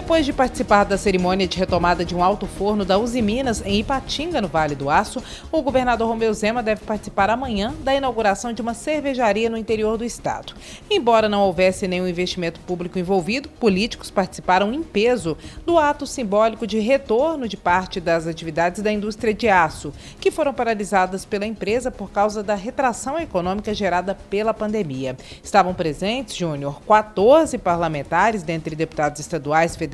Depois 0.00 0.24
de 0.24 0.32
participar 0.32 0.84
da 0.84 0.96
cerimônia 0.96 1.46
de 1.46 1.58
retomada 1.58 2.06
de 2.06 2.16
um 2.16 2.24
alto 2.24 2.46
forno 2.46 2.86
da 2.86 2.98
Uzi 2.98 3.20
Minas 3.20 3.62
em 3.66 3.80
Ipatinga, 3.80 4.40
no 4.40 4.48
Vale 4.48 4.74
do 4.74 4.88
Aço, 4.88 5.22
o 5.52 5.60
governador 5.60 6.08
Romeu 6.08 6.32
Zema 6.32 6.62
deve 6.62 6.80
participar 6.86 7.28
amanhã 7.28 7.74
da 7.84 7.94
inauguração 7.94 8.50
de 8.50 8.62
uma 8.62 8.72
cervejaria 8.72 9.50
no 9.50 9.58
interior 9.58 9.98
do 9.98 10.04
estado. 10.04 10.54
Embora 10.90 11.28
não 11.28 11.42
houvesse 11.42 11.86
nenhum 11.86 12.08
investimento 12.08 12.60
público 12.60 12.98
envolvido, 12.98 13.50
políticos 13.50 14.10
participaram 14.10 14.72
em 14.72 14.82
peso 14.82 15.36
do 15.66 15.78
ato 15.78 16.06
simbólico 16.06 16.66
de 16.66 16.78
retorno 16.78 17.46
de 17.46 17.58
parte 17.58 18.00
das 18.00 18.26
atividades 18.26 18.80
da 18.82 18.90
indústria 18.90 19.34
de 19.34 19.50
aço, 19.50 19.92
que 20.18 20.30
foram 20.30 20.54
paralisadas 20.54 21.26
pela 21.26 21.44
empresa 21.44 21.90
por 21.90 22.10
causa 22.10 22.42
da 22.42 22.54
retração 22.54 23.18
econômica 23.18 23.74
gerada 23.74 24.16
pela 24.30 24.54
pandemia. 24.54 25.14
Estavam 25.44 25.74
presentes, 25.74 26.34
Júnior, 26.34 26.80
14 26.88 27.58
parlamentares, 27.58 28.42
dentre 28.42 28.74
deputados 28.74 29.20
estaduais, 29.20 29.76
federais 29.76 29.89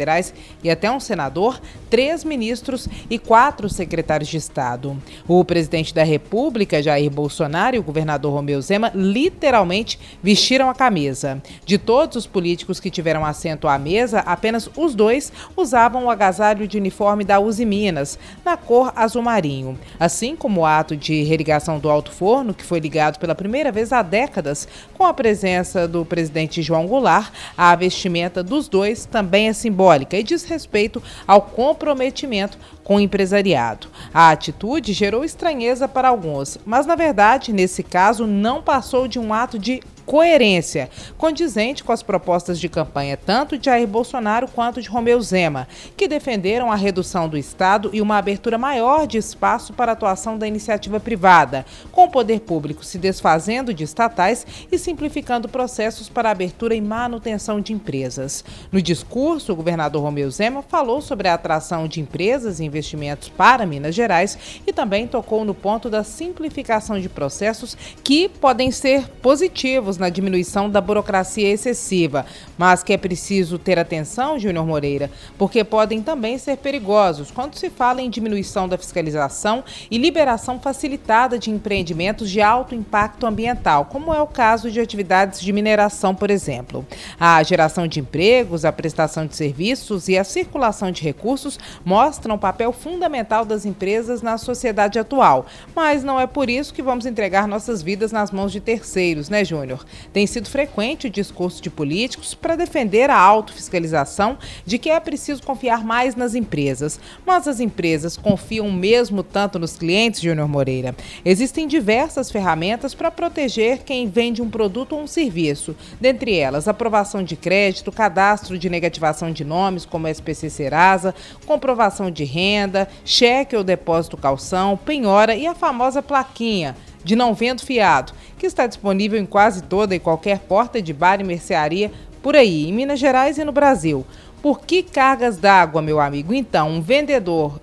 e 0.63 0.71
até 0.71 0.91
um 0.91 1.01
senador, 1.01 1.61
três 1.89 2.25
ministros 2.25 2.89
e 3.09 3.19
quatro 3.19 3.69
secretários 3.69 4.29
de 4.29 4.37
Estado. 4.37 4.97
O 5.27 5.45
presidente 5.45 5.95
da 5.95 6.03
República, 6.03 6.83
Jair 6.83 7.11
Bolsonaro, 7.11 7.77
e 7.77 7.79
o 7.79 7.83
governador 7.83 8.33
Romeu 8.33 8.61
Zema 8.61 8.93
literalmente 8.95 9.99
vestiram 10.23 10.69
a 10.69 10.75
camisa. 10.75 11.43
De 11.65 11.79
todos 11.79 12.17
os 12.17 12.27
políticos 12.27 12.79
que 12.79 12.91
tiveram 12.91 13.25
assento 13.25 13.67
à 13.67 13.79
mesa, 13.79 14.21
apenas 14.21 14.69
os 14.77 14.95
dois 14.95 15.33
usavam 15.57 16.05
o 16.05 16.11
agasalho 16.11 16.69
de 16.69 16.77
uniforme 16.77 17.25
da 17.25 17.41
Uzi 17.41 17.65
Minas, 17.65 18.19
na 18.45 18.57
cor 18.57 18.93
azul 18.95 19.23
marinho. 19.23 19.79
Assim 19.99 20.37
como 20.37 20.61
o 20.61 20.67
ato 20.67 20.97
de 20.97 21.23
religação 21.23 21.79
do 21.79 21.89
alto 21.89 22.13
forno, 22.13 22.53
que 22.53 22.65
foi 22.65 22.81
ligado 22.81 23.19
pela 23.19 23.35
primeira 23.35 23.73
vez 23.73 23.93
há 23.93 24.03
décadas, 24.03 24.69
com 24.95 25.05
a 25.05 25.15
presença 25.15 25.89
do 25.89 26.05
presidente 26.05 26.61
João 26.61 26.87
Goulart, 26.87 27.33
a 27.57 27.75
vestimenta 27.75 28.43
dos 28.43 28.69
dois 28.69 29.07
também 29.07 29.49
é 29.49 29.53
simbólica 29.53 29.86
simbólica 29.87 30.17
e 30.17 30.23
diz 30.23 30.45
respeito 30.45 31.03
ao 31.27 31.41
comprometimento 31.41 32.59
com 32.83 32.97
o 32.97 33.01
empresariado. 33.01 33.89
A 34.13 34.31
atitude 34.31 34.93
gerou 34.93 35.25
estranheza 35.25 35.87
para 35.87 36.09
alguns, 36.09 36.59
mas 36.67 36.87
na 36.87 36.97
verdade, 36.97 37.53
nesse 37.53 37.83
caso, 37.83 38.27
não 38.27 38.63
passou 38.63 39.07
de 39.07 39.19
um 39.19 39.33
ato 39.33 39.59
de 39.59 39.81
coerência, 40.07 40.89
condizente 41.19 41.83
com 41.83 41.93
as 41.93 42.03
propostas 42.03 42.61
de 42.61 42.69
campanha 42.69 43.17
tanto 43.17 43.59
de 43.59 43.67
Jair 43.67 43.89
Bolsonaro 43.89 44.47
quanto 44.47 44.81
de 44.81 44.89
Romeu 44.89 45.21
Zema, 45.21 45.67
que 45.97 46.07
defenderam 46.07 46.71
a 46.71 46.77
redução 46.77 47.29
do 47.29 47.37
Estado 47.37 47.91
e 47.93 48.01
uma 48.01 48.17
abertura 48.17 48.57
maior 48.57 49.07
de 49.07 49.19
espaço 49.19 49.73
para 49.73 49.93
a 49.93 49.95
atuação 49.95 50.39
da 50.39 50.47
iniciativa 50.47 51.01
privada, 51.01 51.67
com 51.91 52.05
o 52.05 52.11
poder 52.11 52.41
público 52.41 52.85
se 52.85 52.99
desfazendo 52.99 53.75
de 53.75 53.83
estatais 53.83 54.47
e 54.71 54.79
simplificando 54.79 55.49
processos 55.49 56.09
para 56.09 56.31
abertura 56.31 56.75
e 56.75 56.81
manutenção 56.81 57.61
de 57.61 57.73
empresas. 57.73 58.45
No 58.71 58.81
discurso, 58.81 59.53
o 59.53 59.57
governador 59.57 60.03
Romeu 60.03 60.31
Zema 60.31 60.63
falou 60.63 61.01
sobre 61.01 61.27
a 61.27 61.35
atração 61.35 61.89
de 61.89 62.01
empresas 62.01 62.61
e 62.61 62.65
investimentos 62.65 63.29
para 63.29 63.67
Minas 63.67 63.95
Gerais 63.95 64.39
e 64.65 64.73
também 64.73 65.09
tocou 65.09 65.45
no 65.45 65.55
ponto 65.55 65.91
da 65.91 66.05
simplificação 66.05 67.01
de 67.01 67.09
processos 67.09 67.77
que 68.05 68.29
podem 68.29 68.71
ser 68.71 69.09
positivos 69.21 69.96
na 69.99 70.09
diminuição 70.09 70.69
da 70.69 70.81
burocracia 70.81 71.53
excessiva, 71.53 72.27
mas 72.57 72.83
que 72.83 72.93
é 72.93 72.97
preciso 72.97 73.59
ter 73.59 73.79
atenção, 73.79 74.39
Júnior 74.39 74.67
Moreira, 74.67 75.11
porque 75.39 75.65
podem 75.65 76.03
também 76.03 76.39
ser 76.39 76.57
perigosos 76.59 77.31
quando 77.31 77.55
se 77.55 77.71
fala 77.71 78.03
em 78.03 78.11
diminuição 78.11 78.69
da 78.69 78.79
fiscalização 78.79 79.65
e 79.91 79.99
liberação 79.99 80.59
facilitada 80.61 81.39
de 81.39 81.51
empreendimentos 81.51 82.31
de 82.31 82.41
alto 82.41 82.75
impacto 82.75 83.27
ambiental, 83.27 83.87
como 83.87 84.13
é 84.13 84.21
o 84.21 84.27
caso 84.27 84.71
de 84.71 84.81
atividades 84.81 85.41
de 85.41 85.53
mineração, 85.53 86.15
por 86.15 86.31
exemplo. 86.31 86.87
A 87.19 87.43
geração 87.43 87.87
de 87.87 88.01
empregos, 88.01 88.65
a 88.65 88.73
prestação 88.73 89.27
de 89.27 89.37
serviços 89.37 90.09
e 90.09 90.19
a 90.19 90.25
circulação 90.25 90.91
de 90.91 91.03
recursos 91.03 91.59
mostram 91.85 92.35
o 92.35 92.39
papel 92.39 92.73
fundamental 92.73 93.45
das 93.45 93.65
empresas 93.65 94.23
na 94.23 94.37
sociedade 94.37 94.99
atual, 94.99 95.47
mas 95.75 96.03
não 96.03 96.21
é 96.21 96.27
por 96.27 96.51
isso 96.51 96.75
que 96.75 96.83
vamos 96.83 97.07
entregar 97.07 97.47
nossas 97.47 97.83
vidas 97.83 98.13
nas 98.13 98.31
mãos 98.31 98.53
de 98.53 98.61
terceiros, 98.61 99.29
né, 99.29 99.45
Júnior? 99.45 99.86
Tem 100.13 100.27
sido 100.27 100.49
frequente 100.49 101.07
o 101.07 101.11
discurso 101.11 101.63
de 101.63 101.71
políticos 101.71 102.35
para 102.35 102.57
defender 102.57 103.11
a 103.11 103.19
autofiscalização 103.19 104.39
de 104.65 104.79
que 104.79 104.91
é 104.91 104.99
preciso 105.01 105.43
confiar 105.43 105.85
mais 105.85 106.15
nas 106.15 106.35
empresas. 106.35 106.99
Mas 107.25 107.47
as 107.47 107.61
empresas 107.61 108.17
confiam 108.17 108.71
mesmo 108.71 109.23
tanto 109.23 109.59
nos 109.59 109.77
clientes, 109.77 110.21
Júnior 110.21 110.49
Moreira? 110.49 110.95
Existem 111.25 111.67
diversas 111.67 112.31
ferramentas 112.31 112.95
para 112.95 113.11
proteger 113.11 113.83
quem 113.85 114.09
vende 114.09 114.43
um 114.43 114.51
produto 114.51 114.95
ou 114.95 115.03
um 115.03 115.07
serviço. 115.07 115.77
Dentre 116.01 116.37
elas, 116.37 116.69
aprovação 116.69 117.23
de 117.23 117.37
crédito, 117.37 117.93
cadastro 117.93 118.59
de 118.59 118.71
negativação 118.71 119.31
de 119.33 119.45
nomes, 119.45 119.85
como 119.85 120.09
SPC 120.09 120.51
Serasa, 120.51 121.15
comprovação 121.47 122.11
de 122.11 122.25
renda, 122.25 122.89
cheque 123.05 123.57
ou 123.57 123.65
depósito 123.65 124.17
calção, 124.17 124.77
penhora 124.77 125.35
e 125.35 125.47
a 125.47 125.55
famosa 125.55 126.03
plaquinha 126.03 126.77
de 127.07 127.15
não 127.15 127.33
vendo 127.33 127.65
fiado, 127.65 128.13
que 128.37 128.47
está 128.47 128.67
disponível 128.67 129.17
em 129.17 129.25
quase 129.25 129.63
toda 129.63 129.95
e 129.95 130.01
qualquer 130.01 130.41
porta 130.41 130.83
de 130.83 130.93
bar 130.93 131.21
e 131.21 131.25
mercearia 131.25 131.93
por 132.21 132.35
aí, 132.35 132.69
em 132.69 132.73
Minas 132.73 132.99
Gerais 132.99 133.39
e 133.39 133.45
no 133.45 133.53
Brasil. 133.53 134.05
Por 134.43 134.61
que 134.63 134.83
cargas 134.83 135.39
d'água, 135.39 135.81
meu 135.81 136.01
amigo? 136.01 136.35
Então, 136.35 136.69
um 136.69 136.81
vendedor 136.83 137.61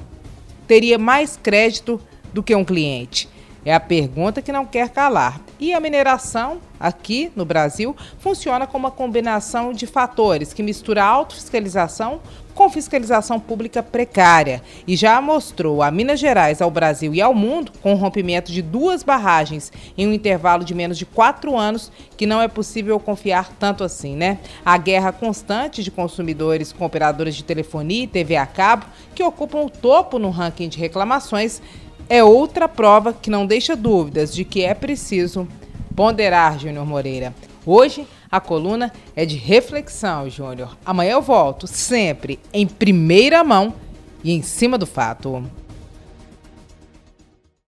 teria 0.66 0.98
mais 0.98 1.36
crédito 1.36 2.00
do 2.34 2.42
que 2.42 2.56
um 2.56 2.64
cliente? 2.64 3.28
É 3.66 3.74
a 3.74 3.80
pergunta 3.80 4.42
que 4.42 4.52
não 4.52 4.66
quer 4.66 4.90
calar. 4.90 5.40
E 5.60 5.74
a 5.74 5.80
mineração, 5.80 6.60
aqui 6.78 7.32
no 7.36 7.46
Brasil, 7.46 7.96
funciona 8.20 8.68
como 8.68 8.86
uma 8.86 8.92
combinação 8.92 9.72
de 9.72 9.88
fatores 9.88 10.54
que 10.54 10.62
mistura 10.62 11.04
autofiscalização 11.04 12.20
com 12.54 12.70
fiscalização 12.70 13.40
pública 13.40 13.82
precária 13.82 14.62
e 14.88 14.96
já 14.96 15.20
mostrou 15.20 15.82
a 15.82 15.90
Minas 15.90 16.20
Gerais, 16.20 16.62
ao 16.62 16.70
Brasil 16.70 17.14
e 17.14 17.22
ao 17.22 17.34
mundo, 17.34 17.72
com 17.82 17.94
o 17.94 17.98
rompimento 17.98 18.52
de 18.52 18.62
duas 18.62 19.02
barragens 19.02 19.72
em 19.98 20.08
um 20.08 20.14
intervalo 20.14 20.64
de 20.64 20.76
menos 20.76 20.98
de 20.98 21.06
quatro 21.06 21.58
anos, 21.58 21.92
que 22.16 22.26
não 22.26 22.42
é 22.42 22.48
possível 22.48 23.00
confiar 23.00 23.52
tanto 23.60 23.84
assim, 23.84 24.16
né? 24.16 24.40
A 24.64 24.78
guerra 24.78 25.12
constante 25.12 25.84
de 25.84 25.90
consumidores 25.90 26.72
com 26.72 26.86
operadoras 26.86 27.36
de 27.36 27.44
telefonia 27.44 28.04
e 28.04 28.08
TV 28.08 28.36
a 28.36 28.46
cabo, 28.46 28.86
que 29.16 29.24
ocupam 29.24 29.60
o 29.60 29.70
topo 29.70 30.20
no 30.20 30.30
ranking 30.30 30.70
de 30.70 30.78
reclamações, 30.78 31.62
é 32.14 32.24
outra 32.24 32.70
prova 32.70 33.12
que 33.12 33.28
não 33.28 33.44
deixa 33.44 33.76
dúvidas 33.76 34.36
de 34.36 34.46
que 34.46 34.62
é 34.64 34.76
preciso 34.76 35.48
ponderar, 35.96 36.60
Júnior 36.60 36.86
Moreira. 36.86 37.34
Hoje, 37.66 38.06
a 38.32 38.40
coluna 38.40 38.94
é 39.16 39.26
de 39.26 39.36
reflexão, 39.36 40.30
Júnior. 40.30 40.78
Amanhã 40.86 41.14
eu 41.14 41.24
volto, 41.24 41.66
sempre 41.66 42.40
em 42.54 42.68
primeira 42.68 43.44
mão 43.44 43.74
e 44.24 44.32
em 44.32 44.44
cima 44.44 44.78
do 44.78 44.86
fato. 44.86 45.44